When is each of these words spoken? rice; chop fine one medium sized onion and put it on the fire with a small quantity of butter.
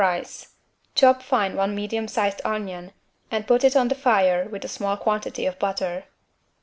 rice; 0.01 0.47
chop 0.95 1.21
fine 1.21 1.55
one 1.55 1.75
medium 1.75 2.07
sized 2.07 2.41
onion 2.43 2.91
and 3.29 3.45
put 3.45 3.63
it 3.63 3.75
on 3.75 3.87
the 3.87 3.93
fire 3.93 4.49
with 4.49 4.65
a 4.65 4.67
small 4.67 4.97
quantity 4.97 5.45
of 5.45 5.59
butter. 5.59 6.05